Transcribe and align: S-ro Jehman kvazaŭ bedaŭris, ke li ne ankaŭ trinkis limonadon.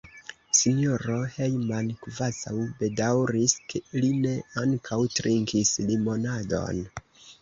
S-ro 0.59 1.17
Jehman 1.33 1.91
kvazaŭ 2.05 2.55
bedaŭris, 2.81 3.55
ke 3.75 3.83
li 3.99 4.09
ne 4.25 4.35
ankaŭ 4.65 4.99
trinkis 5.21 5.75
limonadon. 5.91 6.83